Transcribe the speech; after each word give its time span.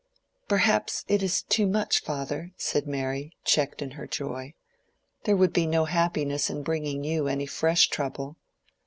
"Perhaps 0.47 1.05
it 1.07 1.21
is 1.21 1.43
too 1.43 1.67
much, 1.67 2.01
father," 2.01 2.53
said 2.57 2.87
Mary, 2.87 3.33
checked 3.45 3.83
in 3.83 3.91
her 3.91 4.07
joy. 4.07 4.55
"There 5.25 5.35
would 5.37 5.53
be 5.53 5.67
no 5.67 5.85
happiness 5.85 6.49
in 6.49 6.63
bringing 6.63 7.03
you 7.03 7.27
any 7.27 7.45
fresh 7.45 7.87
trouble." 7.87 8.37